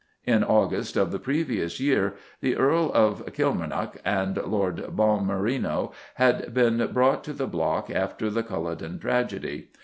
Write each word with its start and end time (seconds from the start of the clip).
In 0.25 0.43
August 0.43 0.97
of 0.97 1.11
the 1.11 1.19
previous 1.19 1.79
year 1.79 2.15
the 2.39 2.55
Earl 2.57 2.91
of 2.91 3.23
Kilmarnock 3.33 3.97
and 4.03 4.35
Lord 4.37 4.77
Balmerino 4.95 5.91
had 6.15 6.55
been 6.55 6.89
brought 6.91 7.23
to 7.25 7.33
the 7.33 7.45
block 7.45 7.91
after 7.91 8.31
the 8.31 8.41
Culloden 8.41 8.97
tragedy. 8.97 9.69